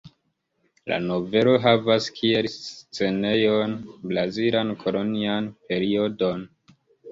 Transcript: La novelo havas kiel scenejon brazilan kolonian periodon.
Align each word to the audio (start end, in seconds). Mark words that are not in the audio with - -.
La 0.91 0.97
novelo 1.03 1.53
havas 1.65 2.07
kiel 2.15 2.47
scenejon 2.55 3.77
brazilan 4.13 4.75
kolonian 4.83 5.53
periodon. 5.71 6.45